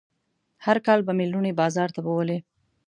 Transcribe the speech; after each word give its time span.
هر 0.65 0.77
کال 0.85 0.99
به 1.07 1.11
مې 1.17 1.25
لوڼې 1.31 1.51
بازار 1.61 1.89
ته 1.95 1.99
بوولې. 2.05 2.37